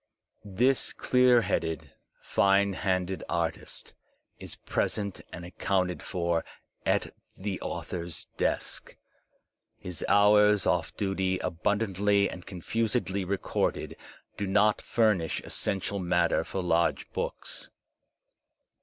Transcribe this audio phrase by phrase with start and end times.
[0.43, 1.93] This clear headed,
[2.23, 3.93] fine handed artist
[4.39, 6.43] is present and ac counted for
[6.87, 8.97] at the author's desk.
[9.77, 13.95] His hours oflF duty, abun* dantly and confusedly recorded,
[14.37, 17.69] do not furnish essential Digitized by Google POE 129 matter ior large books.